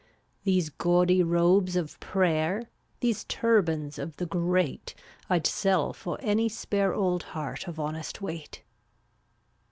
[0.01, 0.07] 0UUCT
[0.45, 4.95] These gaudy robes of prayer, * These turbans of the great
[5.29, 8.63] I'd sell for any spare Old heart of honest weight.